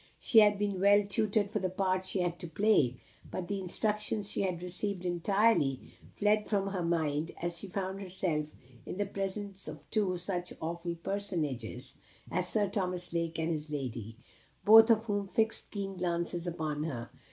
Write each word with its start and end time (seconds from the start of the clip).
She 0.19 0.39
had 0.39 0.57
been 0.57 0.79
well 0.79 1.05
tutored 1.07 1.51
for 1.51 1.59
the 1.59 1.69
part 1.69 2.05
she 2.05 2.21
had 2.21 2.39
to 2.39 2.47
play; 2.47 2.95
but 3.29 3.47
the 3.47 3.59
instructions 3.61 4.31
she 4.31 4.41
had 4.41 4.63
received 4.63 5.05
entirely 5.05 5.79
fled 6.15 6.47
from 6.49 6.69
her 6.69 6.81
mind 6.81 7.33
as 7.39 7.59
she 7.59 7.67
found 7.67 8.01
herself 8.01 8.55
in 8.83 8.97
the 8.97 9.05
presence 9.05 9.67
of 9.67 9.87
two 9.91 10.17
such 10.17 10.53
awful 10.59 10.95
personages 10.95 11.93
as 12.31 12.47
Sir 12.49 12.67
Thomas 12.67 13.13
Lake 13.13 13.37
and 13.37 13.51
his 13.51 13.69
lady, 13.69 14.17
both 14.65 14.89
of 14.89 15.05
whom 15.05 15.27
fixed 15.27 15.69
keen 15.69 15.97
glances 15.97 16.47
upon 16.47 16.85
her. 16.85 17.11